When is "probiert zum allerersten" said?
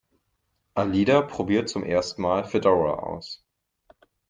1.21-2.23